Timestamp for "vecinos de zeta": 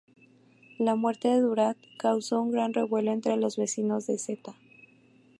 3.57-4.55